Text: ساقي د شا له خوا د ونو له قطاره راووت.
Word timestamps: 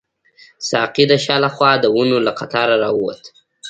ساقي 0.69 1.03
د 1.11 1.13
شا 1.23 1.35
له 1.43 1.49
خوا 1.55 1.71
د 1.79 1.85
ونو 1.95 2.17
له 2.25 2.31
قطاره 2.39 2.75
راووت. 2.83 3.21